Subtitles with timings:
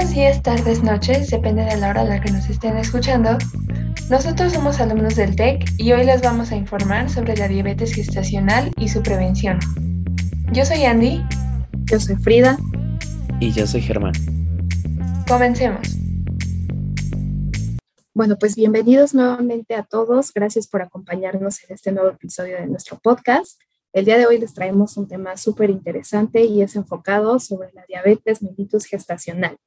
[0.00, 3.36] Buenos días, tardes, noches, depende de la hora a la que nos estén escuchando.
[4.08, 8.72] Nosotros somos alumnos del TEC y hoy les vamos a informar sobre la diabetes gestacional
[8.78, 9.58] y su prevención.
[10.54, 11.22] Yo soy Andy.
[11.84, 12.56] Yo soy Frida.
[13.40, 14.14] Y yo soy Germán.
[15.28, 15.86] Comencemos.
[18.14, 20.32] Bueno, pues bienvenidos nuevamente a todos.
[20.32, 23.60] Gracias por acompañarnos en este nuevo episodio de nuestro podcast.
[23.92, 27.84] El día de hoy les traemos un tema súper interesante y es enfocado sobre la
[27.86, 29.58] diabetes mellitus gestacional.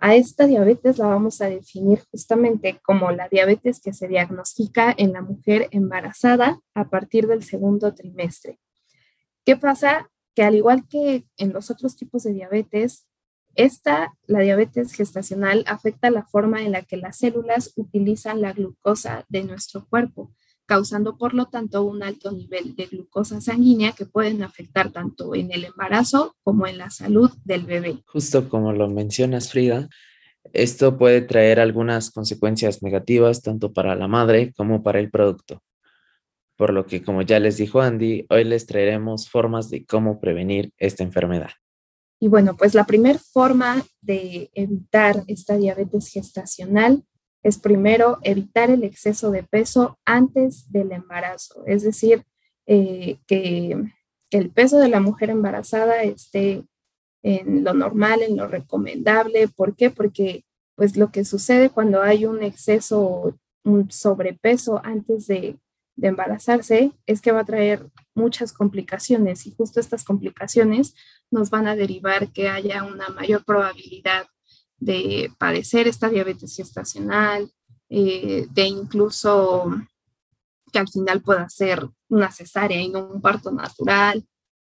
[0.00, 5.12] A esta diabetes la vamos a definir justamente como la diabetes que se diagnostica en
[5.12, 8.60] la mujer embarazada a partir del segundo trimestre.
[9.44, 10.08] ¿Qué pasa?
[10.36, 13.08] Que al igual que en los otros tipos de diabetes,
[13.56, 19.26] esta, la diabetes gestacional, afecta la forma en la que las células utilizan la glucosa
[19.28, 20.32] de nuestro cuerpo
[20.68, 25.50] causando por lo tanto un alto nivel de glucosa sanguínea que pueden afectar tanto en
[25.50, 28.02] el embarazo como en la salud del bebé.
[28.06, 29.88] Justo como lo mencionas, Frida,
[30.52, 35.62] esto puede traer algunas consecuencias negativas tanto para la madre como para el producto.
[36.56, 40.72] Por lo que, como ya les dijo Andy, hoy les traeremos formas de cómo prevenir
[40.76, 41.50] esta enfermedad.
[42.20, 47.04] Y bueno, pues la primera forma de evitar esta diabetes gestacional
[47.42, 52.24] es primero evitar el exceso de peso antes del embarazo, es decir,
[52.66, 53.76] eh, que,
[54.30, 56.62] el peso de la mujer embarazada esté
[57.22, 59.48] en lo normal, en lo recomendable.
[59.48, 59.90] ¿Por qué?
[59.90, 60.44] Porque
[60.74, 65.58] pues lo que sucede cuando hay un exceso, un sobrepeso antes de,
[65.96, 70.94] de embarazarse es que va a traer muchas complicaciones y justo estas complicaciones
[71.30, 74.26] nos van a derivar que haya una mayor probabilidad
[74.78, 77.50] de padecer esta diabetes gestacional,
[77.88, 79.70] eh, de incluso
[80.72, 84.24] que al final pueda ser una cesárea y no un parto natural,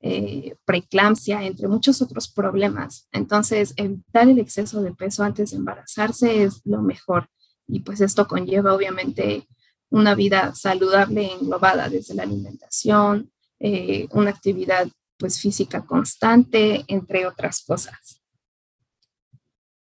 [0.00, 3.08] eh, preeclampsia, entre muchos otros problemas.
[3.10, 7.28] Entonces, evitar el exceso de peso antes de embarazarse es lo mejor.
[7.66, 9.48] Y pues esto conlleva obviamente
[9.90, 17.64] una vida saludable englobada desde la alimentación, eh, una actividad pues física constante, entre otras
[17.64, 18.22] cosas.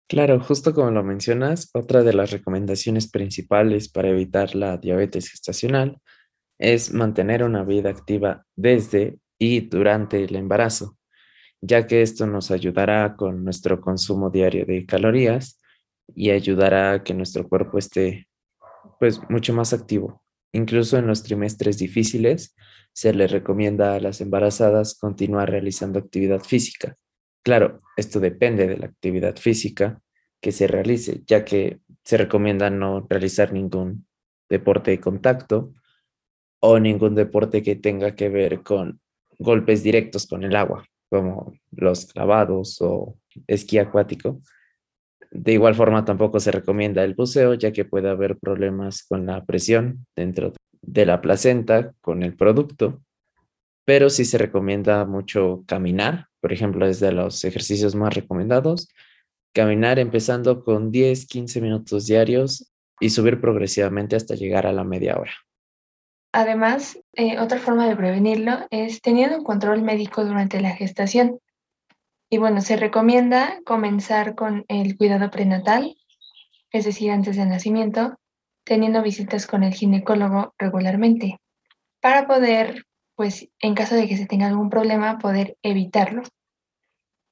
[0.07, 5.99] Claro, justo como lo mencionas, otra de las recomendaciones principales para evitar la diabetes gestacional
[6.59, 10.97] es mantener una vida activa desde y durante el embarazo,
[11.59, 15.59] ya que esto nos ayudará con nuestro consumo diario de calorías
[16.15, 18.27] y ayudará a que nuestro cuerpo esté
[18.99, 20.23] pues mucho más activo.
[20.53, 22.55] Incluso en los trimestres difíciles
[22.93, 26.95] se le recomienda a las embarazadas continuar realizando actividad física
[27.45, 30.01] Claro, esto depende de la actividad física
[30.41, 34.07] que se realice, ya que se recomienda no realizar ningún
[34.49, 35.71] deporte de contacto
[36.59, 38.99] o ningún deporte que tenga que ver con
[39.37, 44.41] golpes directos con el agua, como los clavados o esquí acuático.
[45.29, 49.45] De igual forma, tampoco se recomienda el buceo, ya que puede haber problemas con la
[49.45, 53.03] presión dentro de la placenta con el producto,
[53.85, 58.87] pero sí se recomienda mucho caminar por ejemplo, es los ejercicios más recomendados.
[59.51, 65.17] Caminar empezando con 10, 15 minutos diarios y subir progresivamente hasta llegar a la media
[65.17, 65.33] hora.
[66.33, 71.39] Además, eh, otra forma de prevenirlo es teniendo un control médico durante la gestación.
[72.29, 75.97] Y bueno, se recomienda comenzar con el cuidado prenatal,
[76.71, 78.19] es decir, antes del nacimiento,
[78.63, 81.39] teniendo visitas con el ginecólogo regularmente,
[82.01, 82.85] para poder,
[83.15, 86.23] pues, en caso de que se tenga algún problema, poder evitarlo.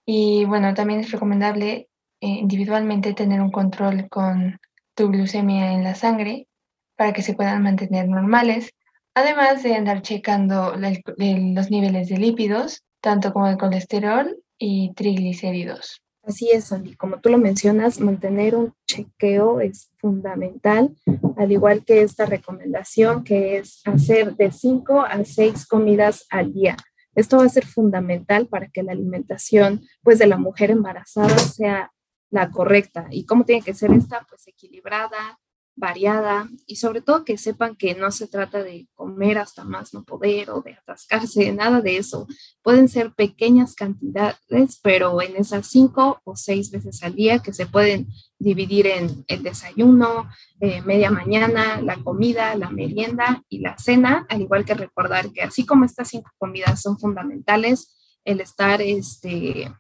[0.06, 1.90] Y bueno, también es recomendable
[2.22, 4.60] eh, individualmente tener un control con
[4.96, 6.48] tu glucemia en la sangre
[6.96, 8.72] para que se puedan mantener normales,
[9.16, 16.02] además de andar checando los niveles de lípidos, tanto como de colesterol y triglicéridos.
[16.26, 16.96] Así es, Andy.
[16.96, 20.96] Como tú lo mencionas, mantener un chequeo es fundamental,
[21.36, 26.78] al igual que esta recomendación que es hacer de 5 a 6 comidas al día.
[27.14, 31.92] Esto va a ser fundamental para que la alimentación pues, de la mujer embarazada sea
[32.32, 33.08] la correcta.
[33.12, 34.26] ¿Y cómo tiene que ser esta?
[34.28, 35.40] Pues equilibrada,
[35.76, 40.04] variada y sobre todo que sepan que no se trata de comer hasta más no
[40.04, 42.28] poder o de atascarse, nada de eso.
[42.62, 47.66] Pueden ser pequeñas cantidades, pero en esas cinco o seis veces al día que se
[47.66, 50.30] pueden dividir en el desayuno,
[50.60, 55.42] eh, media mañana, la comida, la merienda y la cena, al igual que recordar que
[55.42, 57.96] así como estas cinco comidas son fundamentales,
[58.26, 59.74] el estar este,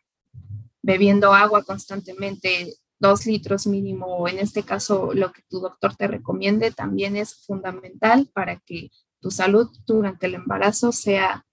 [0.81, 2.73] bebiendo agua constantemente
[3.03, 7.45] dos litros mínimo, o en este caso lo que tu doctor te recomiende, también es
[7.45, 8.89] fundamental para que
[9.19, 11.45] tu salud durante el embarazo sea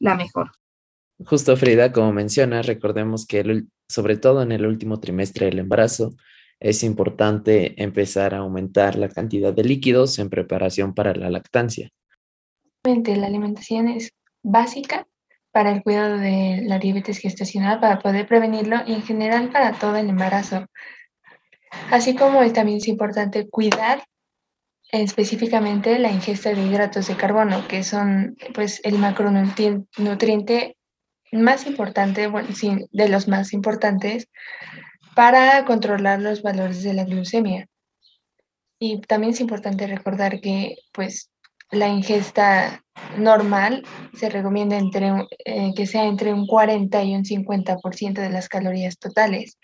[0.00, 0.50] la mejor.
[1.24, 6.14] Justo Frida, como mencionas, recordemos que sobre todo en el último trimestre del embarazo,
[6.60, 11.90] es importante empezar a aumentar la cantidad de líquidos en preparación para la lactancia.
[12.84, 14.10] La alimentación es
[14.42, 15.06] básica
[15.58, 19.96] para el cuidado de la diabetes gestacional, para poder prevenirlo y en general para todo
[19.96, 20.66] el embarazo.
[21.90, 24.04] Así como también es importante cuidar
[24.92, 30.76] específicamente la ingesta de hidratos de carbono, que son pues el macronutriente
[31.32, 32.30] más importante,
[32.92, 34.28] de los más importantes
[35.16, 37.66] para controlar los valores de la glucemia.
[38.78, 41.32] Y también es importante recordar que pues
[41.70, 42.84] la ingesta
[43.16, 43.84] normal
[44.14, 48.98] se recomienda entre, eh, que sea entre un 40 y un 50% de las calorías
[48.98, 49.58] totales.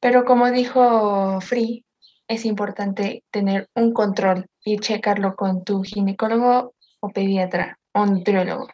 [0.00, 1.84] Pero como dijo Free,
[2.28, 8.68] es importante tener un control y checarlo con tu ginecólogo o pediatra o nutriólogo.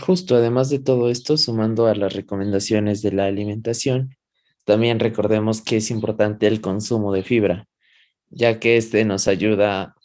[0.00, 4.16] Justo, además de todo esto, sumando a las recomendaciones de la alimentación,
[4.64, 7.66] también recordemos que es importante el consumo de fibra,
[8.28, 9.96] ya que este nos ayuda,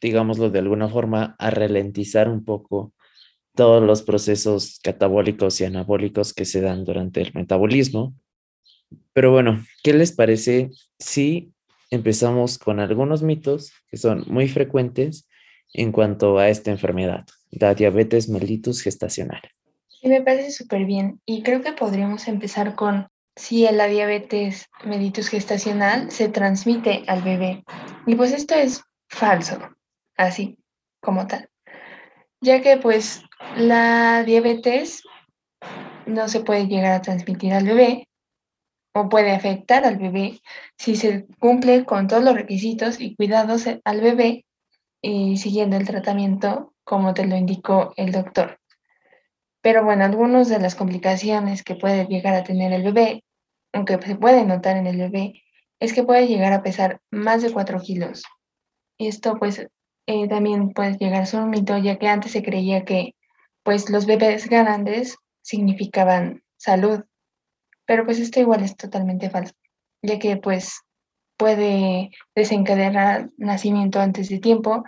[0.00, 2.92] digámoslo de alguna forma, a ralentizar un poco
[3.54, 8.14] todos los procesos catabólicos y anabólicos que se dan durante el metabolismo
[9.12, 11.52] pero bueno, ¿qué les parece si
[11.90, 15.28] empezamos con algunos mitos que son muy frecuentes
[15.72, 19.40] en cuanto a esta enfermedad, la diabetes mellitus gestacional?
[19.88, 21.20] Sí, me parece súper bien.
[21.24, 27.64] Y creo que podríamos empezar con si la diabetes mellitus gestacional se transmite al bebé.
[28.06, 29.58] Y pues esto es falso,
[30.16, 30.58] así
[31.00, 31.48] como tal.
[32.40, 33.22] Ya que pues
[33.56, 35.02] la diabetes
[36.06, 38.06] no se puede llegar a transmitir al bebé,
[38.96, 40.40] o puede afectar al bebé
[40.78, 44.46] si se cumple con todos los requisitos y cuidados al bebé
[45.02, 48.58] y siguiendo el tratamiento como te lo indicó el doctor.
[49.60, 53.22] Pero bueno, algunas de las complicaciones que puede llegar a tener el bebé,
[53.74, 55.42] aunque se puede notar en el bebé,
[55.78, 58.24] es que puede llegar a pesar más de 4 kilos.
[58.98, 59.66] Esto pues
[60.06, 63.14] eh, también puede llegar a ser un mito, ya que antes se creía que
[63.62, 67.04] pues los bebés grandes significaban salud
[67.86, 69.54] pero pues esto igual es totalmente falso,
[70.02, 70.80] ya que pues
[71.38, 74.84] puede desencadenar nacimiento antes de tiempo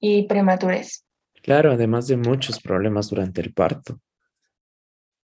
[0.00, 1.04] y prematurez.
[1.42, 4.00] Claro, además de muchos problemas durante el parto.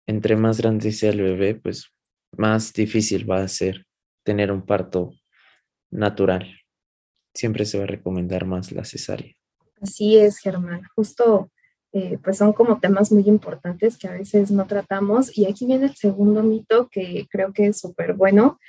[0.07, 1.91] Entre más grande sea el bebé, pues
[2.37, 3.85] más difícil va a ser
[4.23, 5.13] tener un parto
[5.89, 6.61] natural.
[7.35, 9.35] Siempre se va a recomendar más la cesárea.
[9.79, 10.81] Así es, Germán.
[10.95, 11.51] Justo
[11.97, 15.37] eh, pues son como temas muy importantes que a veces no tratamos.
[15.37, 18.59] Y aquí viene el segundo mito que creo que es súper bueno.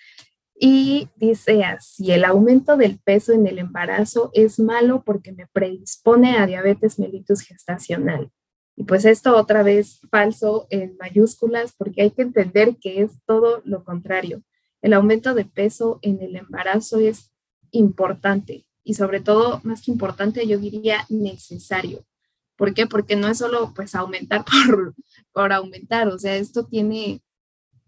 [0.59, 6.37] Y dice así, el aumento del peso en el embarazo es malo porque me predispone
[6.39, 8.31] a diabetes mellitus gestacional.
[8.77, 13.61] Y pues esto otra vez falso en mayúsculas porque hay que entender que es todo
[13.65, 14.43] lo contrario.
[14.83, 17.33] El aumento de peso en el embarazo es
[17.71, 22.07] importante y sobre todo, más que importante, yo diría necesario.
[22.55, 22.87] ¿Por qué?
[22.87, 24.95] Porque no es solo pues aumentar por,
[25.33, 27.21] por aumentar, o sea, esto tiene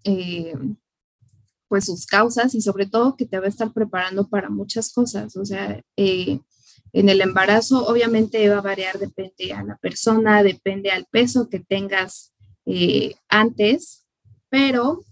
[0.02, 0.54] eh,
[1.68, 5.36] pues sus causas y sobre todo que te va a estar preparando para muchas cosas,
[5.36, 6.40] o sea, eh,
[6.92, 11.60] en el embarazo obviamente va a variar, depende a la persona, depende al peso que
[11.60, 12.34] tengas
[12.66, 14.04] eh, antes,
[14.48, 15.04] pero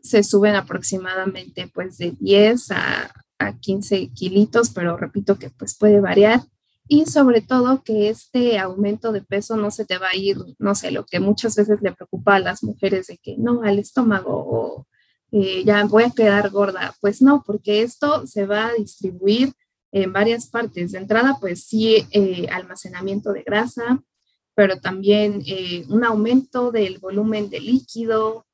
[0.00, 6.00] se suben aproximadamente pues de 10 a, a 15 kilitos, pero repito que pues puede
[6.00, 6.42] variar
[6.88, 10.74] y sobre todo que este aumento de peso no se te va a ir, no
[10.74, 14.32] sé, lo que muchas veces le preocupa a las mujeres de que no, al estómago
[14.32, 14.86] o
[15.30, 16.94] eh, ya voy a quedar gorda.
[17.02, 19.52] Pues no, porque esto se va a distribuir
[19.92, 20.92] en varias partes.
[20.92, 24.02] De entrada, pues sí, eh, almacenamiento de grasa,
[24.54, 28.46] pero también eh, un aumento del volumen de líquido,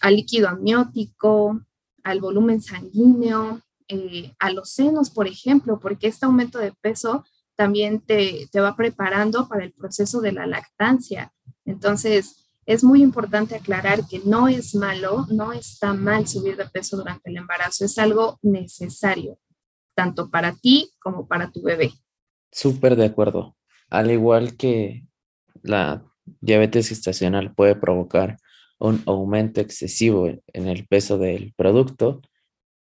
[0.00, 1.60] al líquido amniótico,
[2.02, 7.24] al volumen sanguíneo, eh, a los senos, por ejemplo, porque este aumento de peso
[7.56, 11.32] también te, te va preparando para el proceso de la lactancia.
[11.64, 16.96] Entonces, es muy importante aclarar que no es malo, no está mal subir de peso
[16.96, 19.38] durante el embarazo, es algo necesario,
[19.94, 21.92] tanto para ti como para tu bebé.
[22.50, 23.56] Súper de acuerdo.
[23.90, 25.06] Al igual que
[25.62, 26.04] la
[26.40, 28.38] diabetes gestacional puede provocar
[28.82, 32.20] un aumento excesivo en el peso del producto,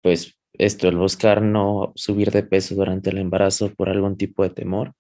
[0.01, 4.51] pues esto, el buscar no subir de peso durante el embarazo por algún tipo de
[4.51, 4.95] temor,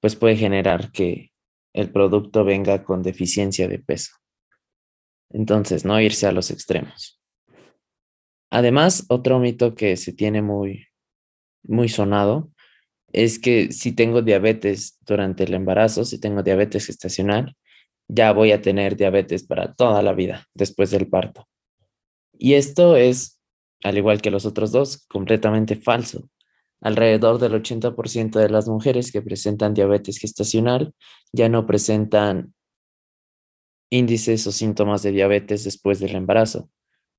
[0.00, 1.32] pues puede generar que
[1.72, 4.12] el producto venga con deficiencia de peso.
[5.30, 7.20] Entonces, no irse a los extremos.
[8.50, 10.86] Además, otro mito que se tiene muy,
[11.64, 12.52] muy sonado
[13.12, 17.56] es que si tengo diabetes durante el embarazo, si tengo diabetes gestacional,
[18.14, 21.48] ya voy a tener diabetes para toda la vida después del parto.
[22.32, 23.40] Y esto es,
[23.82, 26.28] al igual que los otros dos, completamente falso.
[26.80, 30.92] Alrededor del 80% de las mujeres que presentan diabetes gestacional
[31.32, 32.54] ya no presentan
[33.90, 36.70] índices o síntomas de diabetes después del embarazo.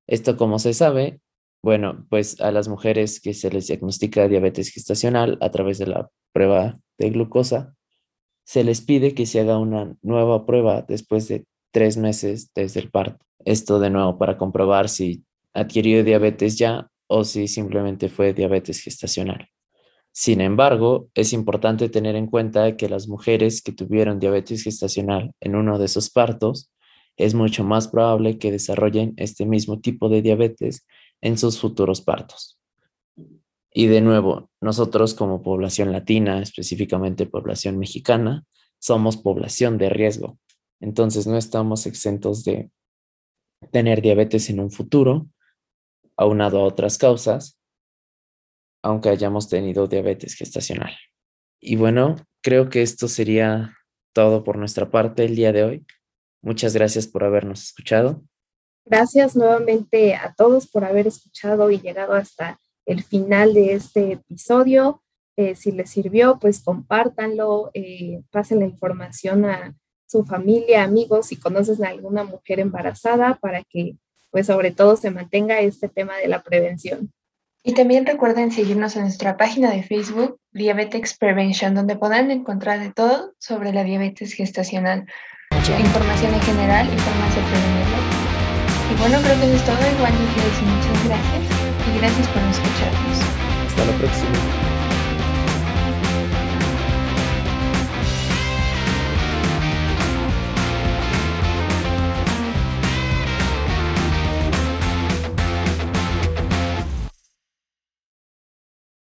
[0.07, 1.19] Esto, como se sabe,
[1.63, 6.09] bueno, pues a las mujeres que se les diagnostica diabetes gestacional a través de la
[6.31, 7.75] prueba de glucosa,
[8.45, 12.89] se les pide que se haga una nueva prueba después de tres meses desde el
[12.89, 13.25] parto.
[13.43, 19.49] Esto de nuevo para comprobar si adquirió diabetes ya o si simplemente fue diabetes gestacional.
[20.11, 25.55] Sin embargo, es importante tener en cuenta que las mujeres que tuvieron diabetes gestacional en
[25.55, 26.71] uno de esos partos,
[27.17, 30.85] es mucho más probable que desarrollen este mismo tipo de diabetes
[31.21, 32.59] en sus futuros partos.
[33.77, 38.45] Y de nuevo, nosotros como población latina, específicamente población mexicana,
[38.79, 40.39] somos población de riesgo.
[40.79, 42.71] Entonces no estamos exentos de
[43.73, 45.27] tener diabetes en un futuro,
[46.15, 47.59] aunado a otras causas,
[48.81, 50.95] aunque hayamos tenido diabetes gestacional.
[51.59, 53.75] Y bueno, creo que esto sería
[54.13, 55.85] todo por nuestra parte el día de hoy.
[56.41, 58.23] Muchas gracias por habernos escuchado.
[58.85, 65.01] Gracias nuevamente a todos por haber escuchado y llegado hasta el final de este episodio.
[65.37, 69.75] Eh, si les sirvió, pues compártanlo, eh, pasen la información a
[70.07, 73.97] su familia, amigos, si conocen a alguna mujer embarazada para que,
[74.31, 77.11] pues sobre todo, se mantenga este tema de la prevención.
[77.63, 82.93] Y también recuerden seguirnos en nuestra página de Facebook, Diabetes Prevention, donde podrán encontrar de
[82.93, 85.07] todo sobre la diabetes gestacional,
[85.79, 87.24] información en general y
[88.99, 89.77] bueno, creo que eso es todo.
[89.97, 91.43] Igual les decir muchas gracias
[91.87, 93.19] y gracias por escucharnos.
[93.67, 94.74] Hasta la próxima.